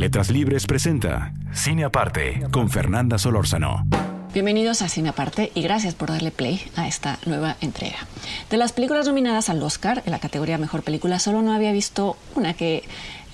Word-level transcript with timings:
Letras 0.00 0.30
Libres 0.30 0.66
presenta 0.66 1.34
Cine 1.52 1.84
Aparte 1.84 2.46
con 2.52 2.70
Fernanda 2.70 3.18
Solórzano. 3.18 3.86
Bienvenidos 4.32 4.80
a 4.80 4.88
Cine 4.88 5.10
Aparte 5.10 5.52
y 5.54 5.60
gracias 5.60 5.94
por 5.94 6.08
darle 6.08 6.30
play 6.30 6.62
a 6.74 6.88
esta 6.88 7.18
nueva 7.26 7.58
entrega. 7.60 7.98
De 8.48 8.56
las 8.56 8.72
películas 8.72 9.06
nominadas 9.06 9.50
al 9.50 9.62
Oscar 9.62 10.02
en 10.06 10.12
la 10.12 10.18
categoría 10.18 10.56
Mejor 10.56 10.82
Película, 10.84 11.18
solo 11.18 11.42
no 11.42 11.52
había 11.52 11.72
visto 11.72 12.16
una 12.34 12.54
que 12.54 12.82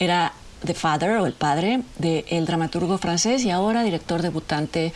era 0.00 0.32
The 0.64 0.74
Father 0.74 1.10
o 1.18 1.26
El 1.26 1.34
Padre 1.34 1.82
del 1.98 2.46
dramaturgo 2.46 2.98
francés 2.98 3.44
y 3.44 3.50
ahora 3.50 3.84
director 3.84 4.20
debutante 4.20 4.92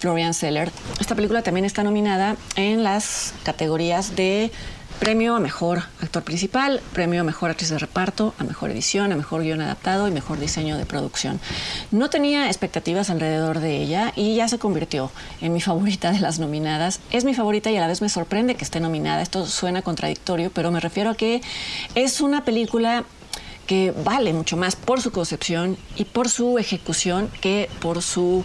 Florian 0.00 0.34
Seller. 0.34 0.72
Esta 0.98 1.14
película 1.14 1.42
también 1.42 1.64
está 1.64 1.84
nominada 1.84 2.34
en 2.56 2.82
las 2.82 3.32
categorías 3.44 4.16
de 4.16 4.50
Premio 5.02 5.34
a 5.34 5.40
Mejor 5.40 5.82
Actor 6.00 6.22
Principal, 6.22 6.80
Premio 6.92 7.22
a 7.22 7.24
Mejor 7.24 7.50
Actriz 7.50 7.70
de 7.70 7.78
Reparto, 7.80 8.34
a 8.38 8.44
Mejor 8.44 8.70
Edición, 8.70 9.10
a 9.10 9.16
Mejor 9.16 9.42
Guión 9.42 9.60
Adaptado 9.60 10.06
y 10.06 10.12
Mejor 10.12 10.38
Diseño 10.38 10.78
de 10.78 10.86
Producción. 10.86 11.40
No 11.90 12.08
tenía 12.08 12.46
expectativas 12.46 13.10
alrededor 13.10 13.58
de 13.58 13.78
ella 13.78 14.12
y 14.14 14.36
ya 14.36 14.46
se 14.46 14.60
convirtió 14.60 15.10
en 15.40 15.52
mi 15.52 15.60
favorita 15.60 16.12
de 16.12 16.20
las 16.20 16.38
nominadas. 16.38 17.00
Es 17.10 17.24
mi 17.24 17.34
favorita 17.34 17.68
y 17.72 17.76
a 17.78 17.80
la 17.80 17.88
vez 17.88 18.00
me 18.00 18.08
sorprende 18.08 18.54
que 18.54 18.62
esté 18.62 18.78
nominada. 18.78 19.22
Esto 19.22 19.44
suena 19.44 19.82
contradictorio, 19.82 20.52
pero 20.54 20.70
me 20.70 20.78
refiero 20.78 21.10
a 21.10 21.14
que 21.16 21.40
es 21.96 22.20
una 22.20 22.44
película 22.44 23.02
que 23.66 23.92
vale 24.04 24.32
mucho 24.32 24.56
más 24.56 24.76
por 24.76 25.00
su 25.00 25.10
concepción 25.10 25.78
y 25.96 26.04
por 26.04 26.28
su 26.28 26.60
ejecución 26.60 27.28
que 27.40 27.68
por 27.80 28.02
su 28.02 28.44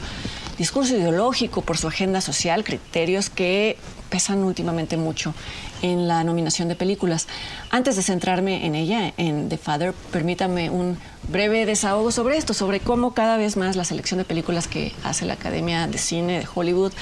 discurso 0.58 0.96
ideológico, 0.96 1.62
por 1.62 1.78
su 1.78 1.88
agenda 1.88 2.20
social, 2.20 2.64
criterios 2.64 3.30
que 3.30 3.78
pesan 4.09 4.44
últimamente 4.44 4.97
mucho 4.97 5.33
en 5.81 6.08
la 6.08 6.23
nominación 6.23 6.67
de 6.67 6.75
películas. 6.75 7.27
Antes 7.69 7.95
de 7.95 8.03
centrarme 8.03 8.66
en 8.66 8.75
ella, 8.75 9.13
en 9.17 9.50
The 9.50 9.58
Father, 9.58 9.94
permítame 10.11 10.69
un 10.69 10.97
breve 11.30 11.66
desahogo 11.66 12.11
sobre 12.11 12.38
esto, 12.38 12.53
sobre 12.53 12.80
cómo 12.80 13.13
cada 13.13 13.38
vez 13.38 13.58
más 13.58 13.75
la 13.75 13.83
selección 13.83 14.17
de 14.17 14.25
películas 14.25 14.67
que 14.67 14.94
hace 15.03 15.25
la 15.25 15.33
Academia 15.33 15.88
de 15.88 15.97
Cine 15.97 16.39
de 16.39 16.47
Hollywood 16.53 16.94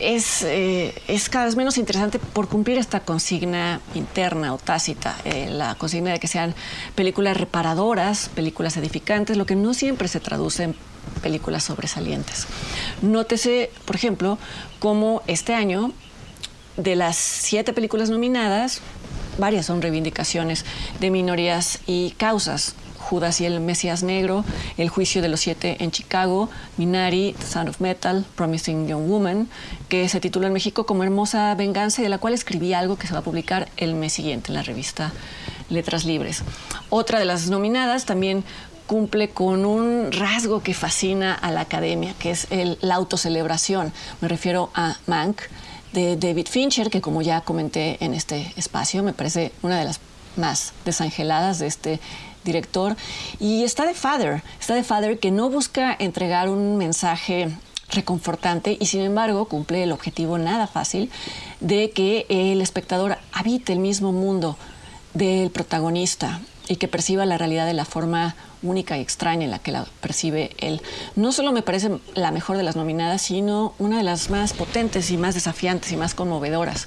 es, 0.00 0.42
eh, 0.42 0.94
es 1.08 1.28
cada 1.28 1.44
vez 1.44 1.56
menos 1.56 1.78
interesante 1.78 2.18
por 2.18 2.48
cumplir 2.48 2.78
esta 2.78 3.00
consigna 3.00 3.80
interna 3.94 4.54
o 4.54 4.58
tácita, 4.58 5.16
eh, 5.24 5.48
la 5.50 5.74
consigna 5.74 6.12
de 6.12 6.18
que 6.18 6.26
sean 6.26 6.54
películas 6.94 7.36
reparadoras, 7.36 8.30
películas 8.34 8.76
edificantes, 8.76 9.36
lo 9.36 9.46
que 9.46 9.56
no 9.56 9.74
siempre 9.74 10.08
se 10.08 10.20
traduce 10.20 10.64
en 10.64 10.76
películas 11.22 11.64
sobresalientes. 11.64 12.46
Nótese, 13.02 13.70
por 13.84 13.96
ejemplo, 13.96 14.38
cómo 14.78 15.22
este 15.26 15.54
año 15.54 15.92
de 16.82 16.96
las 16.96 17.16
siete 17.16 17.72
películas 17.72 18.10
nominadas, 18.10 18.80
varias 19.38 19.66
son 19.66 19.82
reivindicaciones 19.82 20.64
de 21.00 21.10
minorías 21.10 21.80
y 21.86 22.12
causas. 22.12 22.74
Judas 22.98 23.40
y 23.40 23.46
el 23.46 23.58
Mesías 23.60 24.04
Negro, 24.04 24.44
El 24.76 24.88
Juicio 24.88 25.20
de 25.20 25.28
los 25.28 25.40
Siete 25.40 25.78
en 25.80 25.90
Chicago, 25.90 26.48
Minari, 26.76 27.34
The 27.38 27.46
Sound 27.46 27.68
of 27.70 27.80
Metal, 27.80 28.24
Promising 28.36 28.86
Young 28.86 29.08
Woman, 29.08 29.48
que 29.88 30.08
se 30.08 30.20
titula 30.20 30.46
en 30.46 30.52
México 30.52 30.86
como 30.86 31.02
Hermosa 31.02 31.52
Venganza 31.56 32.02
y 32.02 32.04
de 32.04 32.10
la 32.10 32.18
cual 32.18 32.34
escribí 32.34 32.72
algo 32.72 32.96
que 32.96 33.08
se 33.08 33.14
va 33.14 33.20
a 33.20 33.24
publicar 33.24 33.68
el 33.78 33.94
mes 33.94 34.12
siguiente 34.12 34.52
en 34.52 34.54
la 34.54 34.62
revista 34.62 35.12
Letras 35.70 36.04
Libres. 36.04 36.44
Otra 36.88 37.18
de 37.18 37.24
las 37.24 37.48
nominadas 37.48 38.04
también 38.04 38.44
cumple 38.86 39.30
con 39.30 39.64
un 39.64 40.12
rasgo 40.12 40.62
que 40.62 40.74
fascina 40.74 41.32
a 41.32 41.50
la 41.50 41.62
academia, 41.62 42.14
que 42.18 42.32
es 42.32 42.46
el, 42.50 42.76
la 42.80 42.96
autocelebración. 42.96 43.92
Me 44.20 44.28
refiero 44.28 44.70
a 44.74 44.98
Mank, 45.06 45.42
de 45.92 46.16
David 46.16 46.46
Fincher, 46.48 46.90
que 46.90 47.00
como 47.00 47.22
ya 47.22 47.40
comenté 47.40 48.02
en 48.04 48.14
este 48.14 48.52
espacio, 48.56 49.02
me 49.02 49.12
parece 49.12 49.52
una 49.62 49.78
de 49.78 49.84
las 49.84 50.00
más 50.36 50.72
desangeladas 50.84 51.58
de 51.58 51.66
este 51.66 52.00
director. 52.44 52.96
Y 53.38 53.64
está 53.64 53.86
de 53.86 53.94
Father, 53.94 54.42
está 54.60 54.74
de 54.74 54.84
Father 54.84 55.18
que 55.18 55.30
no 55.30 55.50
busca 55.50 55.94
entregar 55.98 56.48
un 56.48 56.76
mensaje 56.76 57.50
reconfortante 57.90 58.76
y 58.78 58.86
sin 58.86 59.00
embargo 59.00 59.46
cumple 59.46 59.82
el 59.82 59.92
objetivo 59.92 60.38
nada 60.38 60.68
fácil 60.68 61.10
de 61.58 61.90
que 61.90 62.24
el 62.28 62.60
espectador 62.60 63.18
habite 63.32 63.72
el 63.72 63.80
mismo 63.80 64.12
mundo 64.12 64.56
del 65.12 65.50
protagonista 65.50 66.40
y 66.70 66.76
que 66.76 66.86
perciba 66.86 67.26
la 67.26 67.36
realidad 67.36 67.66
de 67.66 67.74
la 67.74 67.84
forma 67.84 68.36
única 68.62 68.96
y 68.96 69.00
extraña 69.00 69.44
en 69.44 69.50
la 69.50 69.58
que 69.58 69.72
la 69.72 69.86
percibe 70.00 70.52
él. 70.58 70.80
No 71.16 71.32
solo 71.32 71.50
me 71.50 71.62
parece 71.62 71.98
la 72.14 72.30
mejor 72.30 72.56
de 72.56 72.62
las 72.62 72.76
nominadas, 72.76 73.22
sino 73.22 73.74
una 73.80 73.98
de 73.98 74.04
las 74.04 74.30
más 74.30 74.52
potentes 74.52 75.10
y 75.10 75.16
más 75.16 75.34
desafiantes 75.34 75.90
y 75.90 75.96
más 75.96 76.14
conmovedoras 76.14 76.86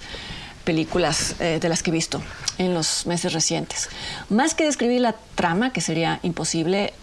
películas 0.63 1.35
eh, 1.41 1.59
de 1.61 1.67
las 1.67 1.83
que 1.83 1.89
he 1.89 1.93
visto 1.93 2.21
en 2.57 2.73
los 2.73 3.05
meses 3.07 3.33
recientes. 3.33 3.89
Más 4.29 4.55
que 4.55 4.63
describir 4.63 5.01
la 5.01 5.15
trama, 5.35 5.73
que 5.73 5.81
sería 5.81 6.21
imposible, 6.23 6.93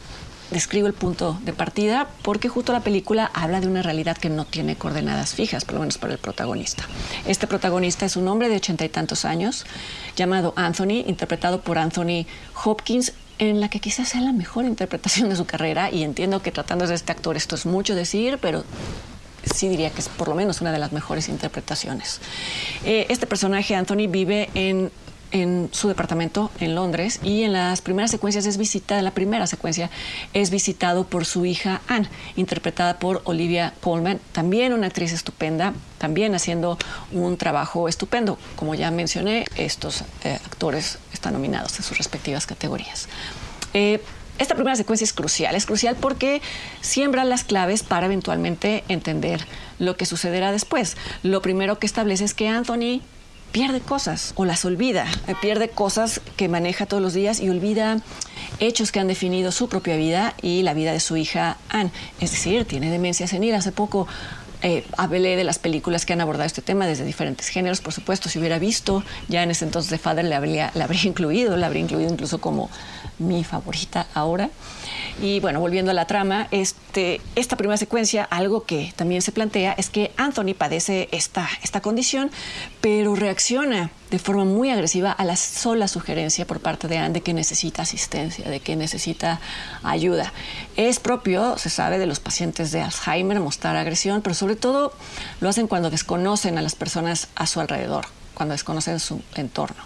describo 0.50 0.86
el 0.86 0.92
punto 0.92 1.38
de 1.44 1.52
partida 1.52 2.08
porque 2.22 2.48
justo 2.48 2.72
la 2.72 2.80
película 2.80 3.30
habla 3.34 3.60
de 3.60 3.68
una 3.68 3.82
realidad 3.82 4.16
que 4.16 4.30
no 4.30 4.44
tiene 4.44 4.76
coordenadas 4.76 5.34
fijas, 5.34 5.64
por 5.64 5.74
lo 5.74 5.80
menos 5.80 5.98
para 5.98 6.12
el 6.12 6.18
protagonista. 6.18 6.84
Este 7.26 7.46
protagonista 7.46 8.06
es 8.06 8.16
un 8.16 8.26
hombre 8.28 8.48
de 8.48 8.56
ochenta 8.56 8.84
y 8.84 8.88
tantos 8.88 9.24
años 9.24 9.64
llamado 10.16 10.52
Anthony, 10.56 11.04
interpretado 11.06 11.60
por 11.60 11.78
Anthony 11.78 12.26
Hopkins, 12.64 13.12
en 13.38 13.60
la 13.60 13.70
que 13.70 13.80
quizás 13.80 14.10
sea 14.10 14.20
la 14.20 14.32
mejor 14.32 14.64
interpretación 14.66 15.30
de 15.30 15.36
su 15.36 15.46
carrera 15.46 15.90
y 15.90 16.02
entiendo 16.02 16.42
que 16.42 16.52
tratando 16.52 16.86
de 16.86 16.94
este 16.94 17.12
actor 17.12 17.36
esto 17.36 17.54
es 17.54 17.64
mucho 17.64 17.94
decir, 17.94 18.38
pero 18.42 18.64
sí 19.54 19.68
diría 19.68 19.90
que 19.90 20.00
es 20.00 20.08
por 20.10 20.28
lo 20.28 20.34
menos 20.34 20.60
una 20.60 20.72
de 20.72 20.78
las 20.78 20.92
mejores 20.92 21.28
interpretaciones. 21.28 22.20
Eh, 22.84 23.06
este 23.08 23.26
personaje, 23.26 23.74
Anthony, 23.74 24.08
vive 24.08 24.50
en 24.54 24.90
en 25.32 25.68
su 25.72 25.88
departamento 25.88 26.50
en 26.60 26.74
Londres 26.74 27.20
y 27.22 27.42
en 27.42 27.52
las 27.52 27.80
primeras 27.80 28.10
secuencias 28.10 28.46
es 28.46 28.56
visitada, 28.56 29.02
la 29.02 29.12
primera 29.12 29.46
secuencia 29.46 29.90
es 30.34 30.50
visitado 30.50 31.04
por 31.04 31.24
su 31.24 31.46
hija 31.46 31.80
Anne, 31.88 32.08
interpretada 32.36 32.98
por 32.98 33.22
Olivia 33.24 33.74
Colman, 33.80 34.20
también 34.32 34.72
una 34.72 34.88
actriz 34.88 35.12
estupenda, 35.12 35.72
también 35.98 36.34
haciendo 36.34 36.78
un 37.12 37.36
trabajo 37.36 37.88
estupendo. 37.88 38.38
Como 38.56 38.74
ya 38.74 38.90
mencioné, 38.90 39.44
estos 39.56 40.02
eh, 40.24 40.38
actores 40.44 40.98
están 41.12 41.34
nominados 41.34 41.76
en 41.78 41.84
sus 41.84 41.98
respectivas 41.98 42.46
categorías. 42.46 43.08
Eh, 43.74 44.00
esta 44.38 44.54
primera 44.54 44.74
secuencia 44.74 45.04
es 45.04 45.12
crucial, 45.12 45.54
es 45.54 45.66
crucial 45.66 45.96
porque 46.00 46.40
siembra 46.80 47.24
las 47.24 47.44
claves 47.44 47.82
para 47.82 48.06
eventualmente 48.06 48.84
entender 48.88 49.46
lo 49.78 49.98
que 49.98 50.06
sucederá 50.06 50.50
después. 50.50 50.96
Lo 51.22 51.42
primero 51.42 51.78
que 51.78 51.84
establece 51.84 52.24
es 52.24 52.32
que 52.32 52.48
Anthony 52.48 53.02
pierde 53.52 53.80
cosas 53.80 54.32
o 54.36 54.44
las 54.44 54.64
olvida, 54.64 55.06
eh, 55.26 55.34
pierde 55.40 55.68
cosas 55.68 56.20
que 56.36 56.48
maneja 56.48 56.86
todos 56.86 57.02
los 57.02 57.14
días 57.14 57.40
y 57.40 57.48
olvida 57.48 57.98
hechos 58.58 58.92
que 58.92 59.00
han 59.00 59.08
definido 59.08 59.52
su 59.52 59.68
propia 59.68 59.96
vida 59.96 60.34
y 60.42 60.62
la 60.62 60.74
vida 60.74 60.92
de 60.92 61.00
su 61.00 61.16
hija 61.16 61.56
Anne. 61.68 61.90
Es 62.20 62.30
decir, 62.30 62.64
tiene 62.64 62.90
demencia 62.90 63.26
senil. 63.26 63.54
Hace 63.54 63.72
poco 63.72 64.06
eh, 64.62 64.84
hablé 64.98 65.36
de 65.36 65.44
las 65.44 65.58
películas 65.58 66.04
que 66.04 66.12
han 66.12 66.20
abordado 66.20 66.46
este 66.46 66.62
tema 66.62 66.86
desde 66.86 67.04
diferentes 67.04 67.48
géneros. 67.48 67.80
Por 67.80 67.92
supuesto, 67.92 68.28
si 68.28 68.38
hubiera 68.38 68.58
visto 68.58 69.02
ya 69.28 69.42
en 69.42 69.50
ese 69.50 69.64
entonces 69.64 69.90
de 69.90 69.98
Father, 69.98 70.24
le 70.24 70.34
habría, 70.34 70.70
le 70.74 70.82
habría 70.84 71.02
incluido, 71.04 71.56
le 71.56 71.66
habría 71.66 71.82
incluido 71.82 72.12
incluso 72.12 72.40
como 72.40 72.70
mi 73.18 73.42
favorita 73.44 74.06
ahora. 74.14 74.50
Y 75.22 75.40
bueno, 75.40 75.60
volviendo 75.60 75.90
a 75.90 75.94
la 75.94 76.06
trama, 76.06 76.48
este, 76.50 77.20
esta 77.36 77.56
primera 77.56 77.76
secuencia, 77.76 78.24
algo 78.24 78.64
que 78.64 78.92
también 78.96 79.22
se 79.22 79.32
plantea 79.32 79.72
es 79.72 79.90
que 79.90 80.12
Anthony 80.16 80.54
padece 80.56 81.08
esta, 81.12 81.48
esta 81.62 81.80
condición, 81.80 82.30
pero 82.80 83.14
reacciona 83.14 83.90
de 84.10 84.18
forma 84.18 84.44
muy 84.44 84.70
agresiva 84.70 85.12
a 85.12 85.24
la 85.24 85.36
sola 85.36 85.86
sugerencia 85.88 86.46
por 86.46 86.60
parte 86.60 86.88
de 86.88 86.98
Anne 86.98 87.14
de 87.14 87.20
que 87.20 87.32
necesita 87.32 87.82
asistencia, 87.82 88.48
de 88.48 88.60
que 88.60 88.76
necesita 88.76 89.40
ayuda. 89.82 90.32
Es 90.76 90.98
propio, 90.98 91.56
se 91.58 91.70
sabe, 91.70 91.98
de 91.98 92.06
los 92.06 92.18
pacientes 92.18 92.72
de 92.72 92.80
Alzheimer 92.80 93.40
mostrar 93.40 93.76
agresión, 93.76 94.22
pero 94.22 94.34
sobre 94.34 94.56
todo 94.56 94.92
lo 95.40 95.48
hacen 95.48 95.68
cuando 95.68 95.90
desconocen 95.90 96.58
a 96.58 96.62
las 96.62 96.74
personas 96.74 97.28
a 97.36 97.46
su 97.46 97.60
alrededor, 97.60 98.06
cuando 98.40 98.54
desconocen 98.54 99.00
su 99.00 99.20
entorno. 99.34 99.82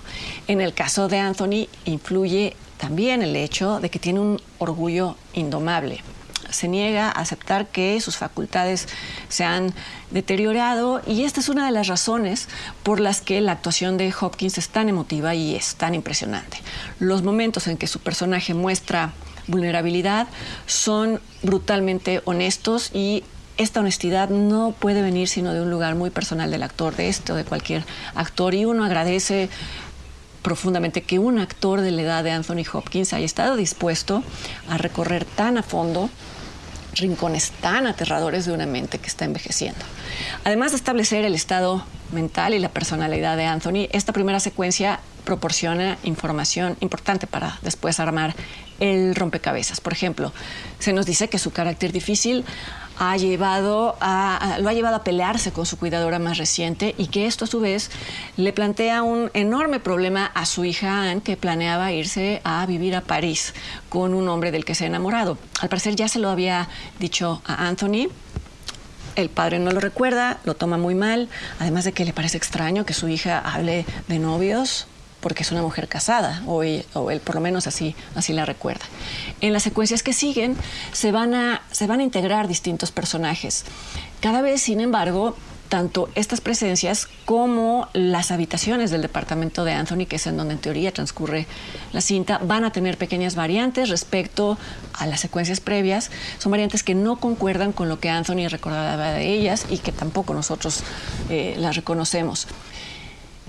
En 0.47 0.61
el 0.61 0.75
caso 0.75 1.09
de 1.09 1.19
Anthony, 1.19 1.67
influye 1.87 2.55
también 2.79 3.21
el 3.21 3.35
hecho 3.35 3.81
de 3.81 3.91
que 3.91 3.99
tiene 3.99 4.21
un 4.21 4.41
orgullo 4.59 5.17
indomable. 5.33 6.05
se 6.51 6.69
niega 6.69 7.09
a 7.09 7.21
aceptar 7.23 7.67
que 7.67 8.01
sus 8.01 8.17
facultades 8.17 8.87
se 9.29 9.43
han 9.43 9.75
deteriorado 10.13 11.03
y 11.05 11.25
esta 11.25 11.41
es 11.41 11.49
una 11.49 11.67
de 11.67 11.73
las 11.73 11.89
razones 11.89 12.49
por 12.85 13.01
las 13.01 13.21
que 13.21 13.41
la 13.41 13.51
actuación 13.51 13.97
de 13.97 14.15
Hopkins 14.21 14.57
es 14.57 14.69
tan 14.69 14.89
emotiva 14.89 15.35
y 15.35 15.57
es 15.57 15.75
tan 15.75 15.97
impresionante. 15.97 16.59
Los 17.01 17.25
momentos 17.25 17.67
en 17.67 17.77
que 17.77 17.89
su 17.89 17.99
personaje 17.99 18.55
muestra 18.55 19.15
vulnerabilidad 19.49 20.29
son 20.67 21.21
brutalmente 21.43 22.23
honestos 22.25 22.91
y 22.95 23.25
esta 23.57 23.81
honestidad 23.81 24.29
no 24.29 24.75
puede 24.79 25.03
venir 25.03 25.29
sino 25.29 25.53
de 25.53 25.61
un 25.61 25.71
lugar 25.71 25.95
muy 25.95 26.11
personal 26.11 26.51
del 26.51 26.63
actor, 26.63 26.97
de 26.97 27.09
este 27.09 27.33
o 27.33 27.37
de 27.37 27.45
cualquier 27.45 27.85
actor, 28.15 28.55
y 28.55 28.65
uno 28.65 28.85
agradece 28.85 29.49
profundamente 30.43 31.03
que 31.03 31.19
un 31.19 31.39
actor 31.39 31.81
de 31.81 31.91
la 31.91 32.03
edad 32.03 32.25
de 32.25 32.31
Anthony 32.31 32.65
Hopkins 32.71 33.13
haya 33.13 33.25
estado 33.25 33.57
dispuesto 33.57 34.23
a 34.69 34.77
recorrer 34.77 35.25
tan 35.25 35.57
a 35.57 35.63
fondo 35.63 36.11
rincones 36.95 37.51
tan 37.61 37.87
aterradores 37.87 38.47
de 38.47 38.53
una 38.53 38.67
mente 38.67 38.99
que 38.99 39.07
está 39.07 39.25
envejeciendo. 39.25 39.81
Además 40.45 40.73
de 40.73 40.77
establecer 40.77 41.25
el 41.25 41.35
estado 41.35 41.85
mental 42.13 42.55
y 42.55 42.59
la 42.59 42.69
personalidad 42.69 43.37
de 43.37 43.47
Anthony, 43.47 43.89
esta 43.91 44.13
primera 44.13 44.39
secuencia 44.39 45.01
proporciona 45.25 45.99
información 46.05 46.77
importante 46.81 47.27
para 47.27 47.59
después 47.63 47.99
armar 47.99 48.35
el 48.81 49.15
rompecabezas. 49.15 49.81
Por 49.81 49.93
ejemplo, 49.93 50.33
se 50.79 50.93
nos 50.93 51.07
dice 51.07 51.29
que 51.29 51.39
su 51.39 51.51
carácter 51.51 51.93
difícil 51.93 52.45
ha 52.99 53.17
llevado 53.17 53.97
a, 54.01 54.59
lo 54.61 54.69
ha 54.69 54.73
llevado 54.73 54.97
a 54.97 55.05
pelearse 55.05 55.53
con 55.53 55.67
su 55.67 55.79
cuidadora 55.79 56.19
más 56.19 56.39
reciente 56.39 56.95
y 56.99 57.09
que 57.09 57.27
esto 57.27 57.45
a 57.45 57.49
su 57.49 57.61
vez 57.61 57.91
le 58.37 58.53
plantea 58.53 59.03
un 59.03 59.31
enorme 59.35 59.81
problema 59.81 60.27
a 60.35 60.47
su 60.47 60.65
hija 60.65 61.11
Anne 61.11 61.23
que 61.23 61.37
planeaba 61.37 61.93
irse 61.93 62.41
a 62.45 62.65
vivir 62.67 62.95
a 62.95 63.01
París 63.01 63.55
con 63.89 64.15
un 64.15 64.29
hombre 64.29 64.51
del 64.51 64.65
que 64.65 64.75
se 64.75 64.85
ha 64.85 64.87
enamorado. 64.87 65.39
Al 65.61 65.69
parecer 65.69 65.97
ya 65.97 66.09
se 66.09 66.19
lo 66.19 66.31
había 66.31 66.69
dicho 66.99 67.43
a 67.47 67.67
Anthony, 67.67 68.09
el 69.17 69.29
padre 69.29 69.59
no 69.59 69.71
lo 69.71 69.81
recuerda, 69.81 70.39
lo 70.45 70.55
toma 70.55 70.77
muy 70.77 70.95
mal, 70.95 71.29
además 71.59 71.85
de 71.85 71.93
que 71.93 72.05
le 72.05 72.13
parece 72.13 72.37
extraño 72.37 72.85
que 72.85 72.95
su 72.95 73.09
hija 73.09 73.39
hable 73.39 73.87
de 74.09 74.19
novios 74.19 74.89
porque 75.25 75.43
es 75.43 75.53
una 75.53 75.63
mujer 75.63 75.89
casada, 75.89 76.43
o 76.45 76.63
él, 76.63 76.85
por 77.25 77.35
lo 77.35 77.41
menos 77.41 77.67
así, 77.67 77.97
así 78.15 78.35
la 78.35 78.45
recuerda. 78.45 78.85
En 79.41 79.55
las 79.55 79.63
secuencias 79.63 80.03
que 80.03 80.13
siguen 80.13 80.55
se 80.93 81.13
van, 81.13 81.33
a, 81.33 81.63
se 81.71 81.87
van 81.87 82.01
a 82.01 82.03
integrar 82.03 82.47
distintos 82.47 82.91
personajes. 82.91 83.65
Cada 84.21 84.43
vez, 84.43 84.61
sin 84.61 84.83
embargo, 84.83 85.35
tanto 85.71 86.11
estas 86.15 86.43
presencias 86.43 87.09
como 87.25 87.89
las 87.95 88.33
habitaciones 88.33 88.91
del 88.91 89.01
departamento 89.01 89.65
de 89.65 89.73
Anthony, 89.73 90.05
que 90.07 90.17
es 90.17 90.27
en 90.27 90.37
donde 90.37 90.53
en 90.53 90.61
teoría 90.61 90.93
transcurre 90.93 91.47
la 91.95 92.03
cinta, 92.03 92.37
van 92.37 92.65
a 92.65 92.71
tener 92.71 92.99
pequeñas 92.99 93.35
variantes 93.35 93.89
respecto 93.89 94.59
a 94.93 95.07
las 95.07 95.21
secuencias 95.21 95.59
previas. 95.61 96.11
Son 96.39 96.51
variantes 96.51 96.83
que 96.83 96.95
no 96.95 97.17
concuerdan 97.17 97.73
con 97.73 97.89
lo 97.89 97.99
que 97.99 98.11
Anthony 98.11 98.49
recordaba 98.51 99.13
de 99.13 99.27
ellas 99.33 99.65
y 99.71 99.79
que 99.79 99.91
tampoco 99.91 100.35
nosotros 100.35 100.85
eh, 101.31 101.57
las 101.59 101.77
reconocemos. 101.77 102.47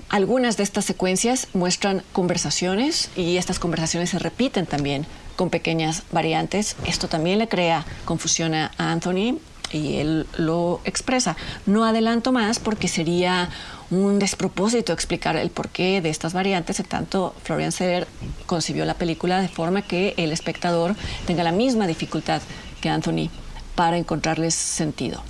Algunas 0.08 0.56
de 0.56 0.62
estas 0.62 0.84
secuencias 0.84 1.48
muestran 1.52 2.02
conversaciones 2.12 3.10
y 3.16 3.38
estas 3.38 3.58
conversaciones 3.58 4.10
se 4.10 4.18
repiten 4.20 4.64
también 4.64 5.04
con 5.34 5.50
pequeñas 5.50 6.04
variantes. 6.12 6.76
Esto 6.86 7.08
también 7.08 7.38
le 7.38 7.48
crea 7.48 7.84
confusión 8.04 8.54
a 8.54 8.70
Anthony 8.78 9.38
y 9.72 9.96
él 9.96 10.26
lo 10.38 10.80
expresa. 10.84 11.36
No 11.66 11.84
adelanto 11.84 12.30
más 12.30 12.60
porque 12.60 12.86
sería 12.86 13.50
un 13.90 14.18
despropósito 14.18 14.92
explicar 14.92 15.36
el 15.36 15.50
porqué 15.50 16.00
de 16.00 16.10
estas 16.10 16.32
variantes, 16.32 16.78
en 16.80 16.86
tanto 16.86 17.34
Florian 17.42 17.72
Seller 17.72 18.06
concibió 18.46 18.84
la 18.84 18.94
película 18.94 19.40
de 19.40 19.48
forma 19.48 19.82
que 19.82 20.14
el 20.16 20.32
espectador 20.32 20.94
tenga 21.26 21.42
la 21.42 21.52
misma 21.52 21.86
dificultad 21.86 22.42
que 22.80 22.88
Anthony 22.88 23.28
para 23.74 23.98
encontrarles 23.98 24.54
sentido 24.54 25.22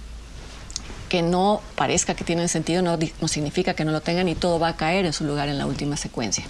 que 1.08 1.22
no 1.22 1.60
parezca 1.74 2.14
que 2.14 2.24
tienen 2.24 2.48
sentido 2.48 2.82
no, 2.82 2.98
no, 3.20 3.28
significa 3.28 3.74
que 3.74 3.84
no 3.84 3.92
lo 3.92 4.00
tengan 4.00 4.28
y 4.28 4.34
todo 4.34 4.58
va 4.58 4.68
a 4.68 4.76
caer 4.76 5.06
en 5.06 5.12
su 5.12 5.24
lugar 5.24 5.48
en 5.48 5.58
la 5.58 5.66
última 5.66 5.96
secuencia. 5.96 6.44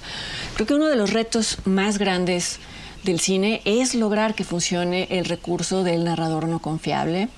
Creo 0.55 0.67
que 0.67 0.75
uno 0.75 0.87
de 0.87 0.97
los 0.97 1.13
retos 1.13 1.59
más 1.65 1.99
grandes 1.99 2.59
del 3.05 3.21
cine 3.21 3.63
es 3.65 3.95
lograr 3.95 4.35
que 4.35 4.45
funcione 4.45 5.07
el 5.11 5.25
recurso 5.25 5.85
del 5.85 6.05
narrador 6.05 6.49
no 6.49 6.61
confiable. 6.61 7.29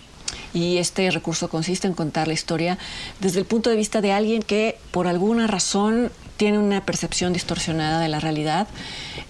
Y 0.52 0.78
este 0.78 1.10
recurso 1.10 1.48
consiste 1.48 1.86
en 1.86 1.94
contar 1.94 2.26
la 2.26 2.34
historia 2.34 2.78
desde 3.20 3.38
el 3.38 3.46
punto 3.46 3.70
de 3.70 3.76
vista 3.76 4.00
de 4.00 4.12
alguien 4.12 4.42
que 4.42 4.78
por 4.90 5.06
alguna 5.06 5.46
razón 5.46 6.10
tiene 6.36 6.58
una 6.58 6.84
percepción 6.84 7.32
distorsionada 7.32 8.00
de 8.00 8.08
la 8.08 8.20
realidad. 8.20 8.68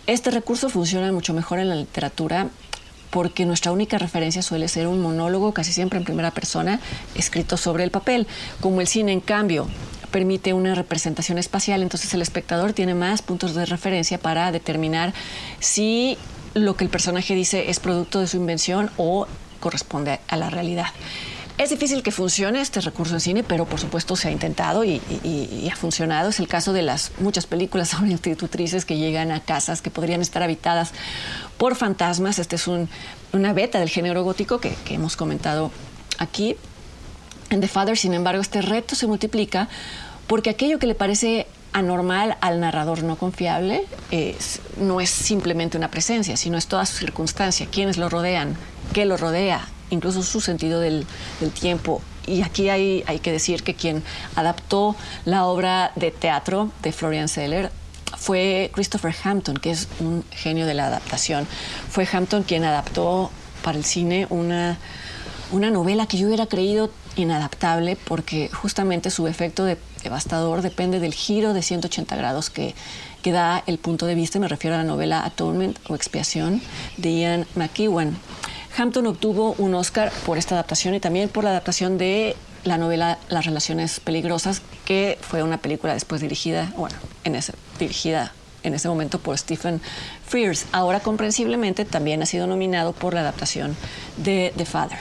Este 0.06 0.30
recurso 0.30 0.68
funciona 0.68 1.10
mucho 1.12 1.34
mejor 1.34 1.58
en 1.58 1.68
la 1.68 1.74
literatura 1.74 2.48
porque 3.10 3.46
nuestra 3.46 3.72
única 3.72 3.98
referencia 3.98 4.42
suele 4.42 4.68
ser 4.68 4.86
un 4.86 5.00
monólogo, 5.00 5.52
casi 5.52 5.72
siempre 5.72 5.98
en 5.98 6.04
primera 6.04 6.30
persona, 6.30 6.80
escrito 7.14 7.56
sobre 7.56 7.84
el 7.84 7.90
papel. 7.90 8.26
Como 8.60 8.80
el 8.80 8.86
cine, 8.86 9.12
en 9.12 9.20
cambio, 9.20 9.68
permite 10.10 10.52
una 10.52 10.74
representación 10.74 11.38
espacial, 11.38 11.82
entonces 11.82 12.12
el 12.14 12.22
espectador 12.22 12.72
tiene 12.72 12.94
más 12.94 13.22
puntos 13.22 13.54
de 13.54 13.66
referencia 13.66 14.18
para 14.18 14.52
determinar 14.52 15.12
si 15.60 16.18
lo 16.54 16.76
que 16.76 16.84
el 16.84 16.90
personaje 16.90 17.34
dice 17.34 17.70
es 17.70 17.80
producto 17.80 18.20
de 18.20 18.26
su 18.26 18.36
invención 18.36 18.90
o 18.96 19.26
corresponde 19.60 20.20
a 20.28 20.36
la 20.36 20.50
realidad. 20.50 20.86
Es 21.58 21.70
difícil 21.70 22.04
que 22.04 22.12
funcione 22.12 22.60
este 22.60 22.80
recurso 22.80 23.14
en 23.14 23.20
cine, 23.20 23.42
pero 23.42 23.66
por 23.66 23.80
supuesto 23.80 24.14
se 24.14 24.28
ha 24.28 24.30
intentado 24.30 24.84
y, 24.84 25.00
ha 25.70 25.74
funcionado. 25.74 26.28
Es 26.28 26.38
el 26.38 26.46
caso 26.46 26.72
de 26.72 26.82
las 26.82 27.10
muchas 27.18 27.46
películas 27.46 27.88
sobre 27.88 28.12
institutrices 28.12 28.84
que 28.84 28.96
llegan 28.96 29.32
a 29.32 29.40
casas 29.40 29.82
que 29.82 29.90
podrían 29.90 30.22
estar 30.22 30.40
habitadas 30.44 30.92
por 31.56 31.74
fantasmas. 31.74 32.38
Este 32.38 32.54
es 32.54 32.68
una 32.68 33.52
beta 33.52 33.80
del 33.80 33.88
género 33.88 34.22
gótico 34.22 34.60
que, 34.60 34.76
hemos 34.88 35.16
comentado 35.16 35.72
aquí. 36.18 36.56
En 37.50 37.60
The 37.60 37.66
Father, 37.66 37.98
sin 37.98 38.14
embargo, 38.14 38.40
este 38.40 38.62
reto 38.62 38.94
se 38.94 39.08
multiplica 39.08 39.68
porque 40.28 40.50
aquello 40.50 40.78
que 40.78 40.86
le 40.86 40.94
parece 40.94 41.48
anormal 41.72 42.36
al 42.40 42.60
narrador 42.60 43.02
no 43.02 43.16
confiable 43.16 43.84
no 44.78 45.00
es 45.00 45.10
simplemente 45.10 45.76
una 45.76 45.90
presencia, 45.90 46.36
sino 46.36 46.56
es 46.56 46.68
toda 46.68 46.86
su 46.86 46.98
circunstancia, 46.98 47.66
quienes 47.66 47.96
lo 47.96 48.08
rodean, 48.08 48.56
qué 48.92 49.06
lo 49.06 49.16
rodea, 49.16 49.66
incluso 49.90 50.22
su 50.22 50.40
sentido 50.40 50.80
del, 50.80 51.06
tiempo. 51.60 52.02
Y 52.26 52.42
aquí 52.42 52.68
hay, 52.68 53.04
hay 53.06 53.20
que 53.20 53.32
decir 53.32 53.62
que 53.62 53.74
quien 53.74 54.02
adaptó 54.36 54.96
la 55.24 55.46
obra 55.46 55.92
de 55.96 56.10
teatro 56.10 56.70
de 56.82 56.92
Florian 56.92 57.28
Seller 57.28 57.70
fue 58.16 58.70
Christopher 58.74 59.14
Hampton, 59.24 59.56
que 59.56 59.70
es 59.70 59.88
un 60.00 60.24
genio 60.30 60.66
de 60.66 60.74
la 60.74 60.86
adaptación. 60.86 61.46
Fue 61.90 62.06
Hampton 62.10 62.42
quien 62.42 62.64
adaptó 62.64 63.30
para 63.62 63.78
el 63.78 63.84
cine 63.84 64.26
una, 64.30 64.78
una 65.52 65.70
novela 65.70 66.06
que 66.06 66.18
yo 66.18 66.26
hubiera 66.26 66.46
creído 66.46 66.90
inadaptable 67.16 67.96
porque 67.96 68.48
justamente 68.52 69.10
su 69.10 69.26
efecto 69.26 69.66
devastador 70.02 70.62
depende 70.62 71.00
del 71.00 71.14
giro 71.14 71.52
de 71.52 71.62
180 71.62 72.16
grados 72.16 72.50
que, 72.50 72.74
que 73.22 73.32
da 73.32 73.62
el 73.66 73.78
punto 73.78 74.06
de 74.06 74.14
vista, 74.14 74.38
me 74.38 74.48
refiero 74.48 74.76
a 74.76 74.78
la 74.78 74.84
novela 74.84 75.24
Atonement 75.24 75.78
o 75.88 75.94
Expiación 75.94 76.62
de 76.96 77.18
Ian 77.18 77.46
McEwan. 77.56 78.16
Hampton 78.78 79.08
obtuvo 79.08 79.56
un 79.58 79.74
Oscar 79.74 80.12
por 80.24 80.38
esta 80.38 80.54
adaptación 80.54 80.94
y 80.94 81.00
también 81.00 81.28
por 81.28 81.42
la 81.42 81.50
adaptación 81.50 81.98
de 81.98 82.36
la 82.62 82.78
novela 82.78 83.18
Las 83.28 83.44
relaciones 83.44 83.98
peligrosas, 83.98 84.62
que 84.84 85.18
fue 85.20 85.42
una 85.42 85.58
película 85.58 85.94
después 85.94 86.20
dirigida, 86.20 86.72
bueno, 86.76 86.96
en 87.24 87.34
ese, 87.34 87.54
dirigida 87.80 88.32
en 88.62 88.74
ese 88.74 88.88
momento 88.88 89.18
por 89.18 89.36
Stephen 89.36 89.80
Frears. 90.24 90.66
Ahora, 90.70 91.00
comprensiblemente, 91.00 91.84
también 91.84 92.22
ha 92.22 92.26
sido 92.26 92.46
nominado 92.46 92.92
por 92.92 93.14
la 93.14 93.20
adaptación 93.20 93.76
de 94.16 94.52
The 94.56 94.64
Father. 94.64 94.98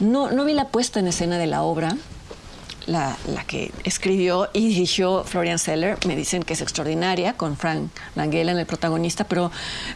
No, 0.00 0.32
no 0.32 0.44
vi 0.44 0.54
la 0.54 0.66
puesta 0.66 0.98
en 0.98 1.06
escena 1.06 1.38
de 1.38 1.46
la 1.46 1.62
obra, 1.62 1.96
la, 2.86 3.16
que 3.46 3.72
escribió 3.84 4.48
y 4.52 4.68
dirigió 4.68 5.24
Florian 5.24 5.58
Seller, 5.58 5.98
me 6.06 6.16
dicen 6.16 6.42
que 6.42 6.54
es 6.54 6.60
extraordinaria, 6.60 7.34
con 7.34 7.56
Frank 7.56 7.90
Langella 8.14 8.52
en 8.52 8.58
el 8.58 8.66
protagonista, 8.66 9.24
pero 9.24 9.50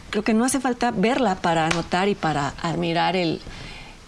creo 0.09 0.23
que 0.23 0.33
no 0.33 0.45
hace 0.45 0.59
falta 0.59 0.91
verla 0.91 1.35
para 1.35 1.69
notar 1.69 2.07
y 2.07 2.15
para 2.15 2.53
admirar 2.61 3.15
el, 3.15 3.41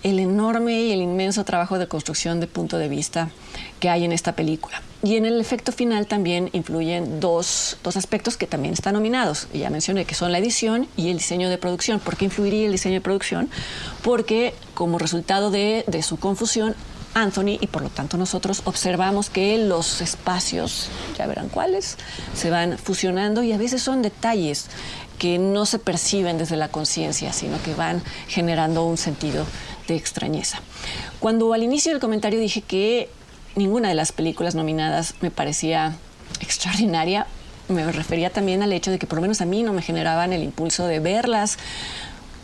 el 0.03 0.19
enorme 0.19 0.81
y 0.81 0.91
el 0.91 1.01
inmenso 1.01 1.43
trabajo 1.43 1.79
de 1.79 1.87
construcción 1.87 2.39
de 2.39 2.47
punto 2.47 2.77
de 2.77 2.87
vista 2.87 3.29
que 3.79 3.89
hay 3.89 4.05
en 4.05 4.11
esta 4.11 4.33
película. 4.33 4.81
Y 5.03 5.15
en 5.15 5.25
el 5.25 5.39
efecto 5.39 5.71
final 5.71 6.07
también 6.07 6.49
influyen 6.53 7.19
dos, 7.19 7.77
dos, 7.83 7.97
aspectos 7.97 8.35
que 8.35 8.47
también 8.47 8.73
están 8.73 8.93
nominados. 8.93 9.47
Ya 9.53 9.69
mencioné 9.69 10.05
que 10.05 10.15
son 10.15 10.31
la 10.31 10.39
edición 10.39 10.87
y 10.97 11.09
el 11.09 11.17
diseño 11.17 11.49
de 11.49 11.57
producción. 11.57 11.99
¿Por 11.99 12.17
qué 12.17 12.25
influiría 12.25 12.65
el 12.65 12.71
diseño 12.71 12.95
de 12.95 13.01
producción? 13.01 13.49
Porque 14.03 14.53
como 14.73 14.97
resultado 14.97 15.51
de, 15.51 15.83
de 15.87 16.01
su 16.01 16.17
confusión 16.17 16.75
Anthony 17.17 17.57
y 17.59 17.67
por 17.67 17.81
lo 17.81 17.89
tanto 17.89 18.17
nosotros 18.17 18.61
observamos 18.65 19.29
que 19.29 19.57
los 19.57 20.01
espacios, 20.01 20.89
ya 21.17 21.25
verán 21.25 21.49
cuáles, 21.49 21.97
se 22.35 22.49
van 22.49 22.77
fusionando 22.77 23.41
y 23.41 23.51
a 23.51 23.57
veces 23.57 23.81
son 23.81 24.01
detalles 24.01 24.67
que 25.17 25.39
no 25.39 25.65
se 25.65 25.79
perciben 25.79 26.37
desde 26.37 26.57
la 26.57 26.69
conciencia, 26.69 27.33
sino 27.33 27.61
que 27.63 27.73
van 27.73 28.03
generando 28.27 28.85
un 28.85 28.97
sentido 28.97 29.45
de 29.87 29.95
extrañeza. 29.95 30.61
Cuando 31.19 31.53
al 31.53 31.63
inicio 31.63 31.91
del 31.91 31.99
comentario 31.99 32.39
dije 32.39 32.61
que 32.61 33.09
ninguna 33.55 33.89
de 33.89 33.95
las 33.95 34.11
películas 34.11 34.53
nominadas 34.53 35.15
me 35.21 35.31
parecía 35.31 35.95
extraordinaria, 36.41 37.25
me 37.67 37.91
refería 37.91 38.29
también 38.29 38.61
al 38.61 38.71
hecho 38.71 38.91
de 38.91 38.99
que 38.99 39.07
por 39.07 39.17
lo 39.17 39.23
menos 39.23 39.41
a 39.41 39.45
mí 39.45 39.63
no 39.63 39.73
me 39.73 39.81
generaban 39.81 40.33
el 40.33 40.43
impulso 40.43 40.85
de 40.85 40.99
verlas 40.99 41.57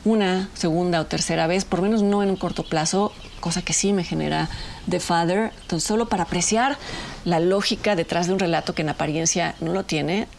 una 0.06 0.50
segunda 0.54 1.00
o 1.00 1.06
tercera 1.06 1.48
vez, 1.48 1.64
por 1.64 1.80
lo 1.80 1.84
menos 1.84 2.04
no 2.04 2.24
en 2.24 2.30
un 2.30 2.36
corto 2.36 2.64
plazo, 2.64 3.14
cosa 3.44 3.62
que 3.62 3.74
sí 3.74 3.92
me 3.92 4.06
genera 4.06 4.48
The 4.90 5.02
Father. 5.02 5.52
Entonces, 5.64 5.86
solo 5.86 6.08
para 6.08 6.24
apreciar 6.24 6.78
la 7.26 7.42
lógica 7.42 7.98
detrás 7.98 8.28
de 8.28 8.34
un 8.34 8.40
relato 8.40 8.74
que 8.74 8.84
en 8.84 8.90
apariencia 8.90 9.56
no 9.60 9.74
lo 9.74 9.84
tiene, 9.84 10.30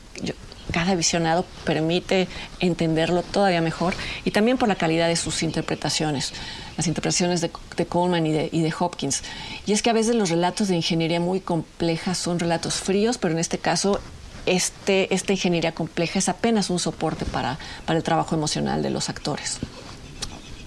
cada 0.73 0.94
visionado 0.94 1.44
permite 1.64 2.28
entenderlo 2.61 3.23
todavía 3.23 3.61
mejor 3.61 3.92
y 4.25 4.30
también 4.30 4.56
por 4.56 4.68
la 4.68 4.76
calidad 4.76 5.08
de 5.08 5.16
sus 5.16 5.42
interpretaciones, 5.42 6.32
las 6.78 6.87
interpretaciones 6.87 7.42
de, 7.42 7.50
Coleman 7.87 8.26
y 8.26 8.32
de, 8.32 8.49
y 8.50 8.62
de, 8.62 8.73
Hopkins. 8.78 9.23
Y 9.66 9.73
es 9.73 9.82
que 9.82 9.90
a 9.90 9.92
veces 9.92 10.14
los 10.14 10.30
relatos 10.30 10.68
de 10.68 10.76
ingeniería 10.76 11.20
muy 11.20 11.40
complejas 11.40 12.16
son 12.16 12.38
relatos 12.38 12.76
fríos, 12.76 13.18
pero 13.18 13.34
en 13.34 13.40
este 13.40 13.58
caso 13.58 14.00
este, 14.46 15.14
esta 15.14 15.34
ingeniería 15.34 15.73
compleja 15.73 16.18
es 16.18 16.30
apenas 16.30 16.70
un 16.70 16.78
soporte 16.78 17.26
para, 17.26 17.58
para 17.84 17.99
el 17.99 18.02
trabajo 18.02 18.34
emocional 18.34 18.82
de 18.82 18.88
los 18.88 19.11
actores 19.11 19.61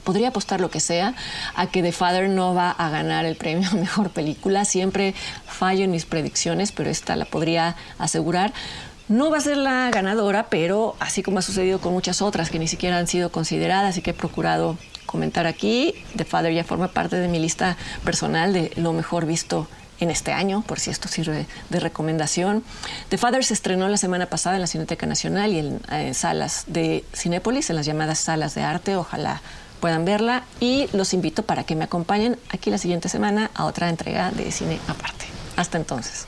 podría 0.08 0.30
apostar 0.30 0.62
lo 0.62 0.72
que 0.72 0.80
sea 0.80 1.16
a 1.54 1.68
que 1.68 1.84
The 1.84 1.92
Father 1.92 2.30
no 2.30 2.56
va 2.56 2.72
a 2.72 2.90
ganar 2.90 3.26
el 3.26 3.36
premio 3.36 3.68
a 3.70 3.76
mejor 3.76 4.10
película. 4.10 4.64
Siempre 4.64 5.14
fallo 5.46 5.84
en 5.84 5.92
mis 5.92 6.06
predicciones, 6.06 6.72
pero 6.72 6.90
esta 6.90 7.18
la 7.18 7.26
podría 7.26 7.76
asegurar. 8.00 8.54
No 9.10 9.30
va 9.30 9.40
a 9.40 9.42
ser 9.42 9.58
la 9.58 9.90
ganadora, 9.92 10.48
pero 10.50 10.96
así 11.02 11.24
como 11.24 11.40
ha 11.40 11.42
sucedido 11.42 11.82
con 11.82 11.92
muchas 11.92 12.22
otras 12.22 12.50
que 12.50 12.58
ni 12.58 12.70
siquiera 12.70 12.98
han 12.98 13.08
sido 13.08 13.34
consideradas 13.34 13.98
y 13.98 14.02
que 14.02 14.12
he 14.12 14.14
procurado 14.14 14.78
comentar 15.06 15.46
aquí, 15.46 15.94
The 16.16 16.24
Father 16.24 16.54
ya 16.54 16.64
forma 16.64 16.88
parte 16.88 17.18
de 17.18 17.28
mi 17.28 17.40
lista 17.40 17.76
personal 18.06 18.54
de 18.54 18.72
lo 18.78 18.94
mejor 18.94 19.26
visto 19.26 19.68
en 20.00 20.10
este 20.10 20.32
año, 20.32 20.62
por 20.62 20.80
si 20.80 20.90
esto 20.90 21.10
sirve 21.10 21.48
de 21.70 21.80
recomendación. 21.82 22.64
The 23.10 23.18
Father 23.18 23.44
se 23.44 23.54
estrenó 23.54 23.90
la 23.90 23.98
semana 23.98 24.28
pasada 24.28 24.56
en 24.56 24.62
la 24.62 24.68
Cineteca 24.68 25.06
Nacional 25.06 25.52
y 25.52 25.60
en, 25.60 25.82
en 25.92 26.14
salas 26.14 26.64
de 26.68 27.04
Cinépolis, 27.14 27.70
en 27.70 27.76
las 27.76 27.86
llamadas 27.86 28.20
salas 28.20 28.56
de 28.56 28.62
arte. 28.62 28.96
Ojalá 28.96 29.42
puedan 29.78 30.06
verla 30.06 30.44
y 30.60 30.88
los 30.94 31.14
invito 31.14 31.44
para 31.44 31.64
que 31.64 31.76
me 31.76 31.86
acompañen 31.86 32.38
aquí 32.50 32.70
la 32.70 32.78
siguiente 32.78 33.10
semana 33.10 33.52
a 33.56 33.66
otra 33.66 33.90
entrega 33.90 34.32
de 34.32 34.52
Cine 34.52 34.80
Aparte. 34.88 35.26
Hasta 35.56 35.78
entonces. 35.78 36.28